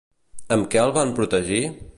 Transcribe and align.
Amb 0.55 0.65
què 0.75 0.81
el 0.85 0.95
van 0.97 1.15
protegir? 1.21 1.63